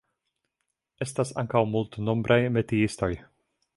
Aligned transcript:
Estas 1.05 1.33
ankaŭ 1.43 1.61
multnombraj 1.73 2.41
metiistoj. 2.57 3.15